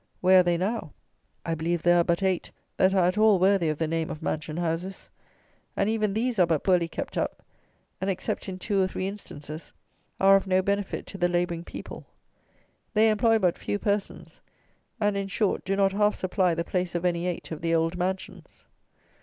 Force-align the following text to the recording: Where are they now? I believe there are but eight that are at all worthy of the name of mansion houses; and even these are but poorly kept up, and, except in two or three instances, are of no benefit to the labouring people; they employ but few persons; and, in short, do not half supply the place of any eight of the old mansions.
Where 0.19 0.39
are 0.39 0.43
they 0.43 0.57
now? 0.57 0.93
I 1.45 1.53
believe 1.53 1.83
there 1.83 1.99
are 1.99 2.03
but 2.03 2.23
eight 2.23 2.49
that 2.77 2.91
are 2.91 3.05
at 3.05 3.19
all 3.19 3.37
worthy 3.37 3.69
of 3.69 3.77
the 3.77 3.85
name 3.87 4.09
of 4.09 4.23
mansion 4.23 4.57
houses; 4.57 5.09
and 5.77 5.87
even 5.87 6.15
these 6.15 6.39
are 6.39 6.47
but 6.47 6.63
poorly 6.63 6.87
kept 6.87 7.19
up, 7.19 7.43
and, 8.01 8.09
except 8.09 8.49
in 8.49 8.57
two 8.57 8.81
or 8.81 8.87
three 8.87 9.07
instances, 9.07 9.73
are 10.19 10.35
of 10.35 10.47
no 10.47 10.63
benefit 10.63 11.05
to 11.05 11.19
the 11.19 11.29
labouring 11.29 11.63
people; 11.63 12.07
they 12.95 13.11
employ 13.11 13.37
but 13.37 13.59
few 13.59 13.77
persons; 13.77 14.41
and, 14.99 15.15
in 15.15 15.27
short, 15.27 15.63
do 15.65 15.75
not 15.75 15.91
half 15.91 16.15
supply 16.15 16.55
the 16.55 16.63
place 16.63 16.95
of 16.95 17.05
any 17.05 17.27
eight 17.27 17.51
of 17.51 17.61
the 17.61 17.75
old 17.75 17.95
mansions. 17.95 18.65